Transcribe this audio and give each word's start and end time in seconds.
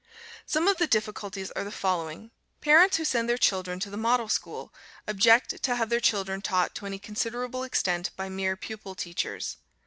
Some 0.47 0.67
of 0.67 0.77
the 0.77 0.87
difficulties 0.87 1.51
are 1.51 1.63
the 1.63 1.71
following: 1.71 2.31
Parents 2.59 2.97
who 2.97 3.05
send 3.05 3.29
their 3.29 3.37
children 3.37 3.79
to 3.81 3.91
the 3.91 3.97
Model 3.97 4.29
School 4.29 4.73
object 5.07 5.61
to 5.61 5.75
have 5.75 5.89
their 5.89 5.99
children 5.99 6.41
taught 6.41 6.73
to 6.73 6.87
any 6.87 6.97
considerable 6.97 7.61
extent 7.61 8.09
by 8.15 8.27
mere 8.27 8.57
pupil 8.57 8.95
teachers. 8.95 9.57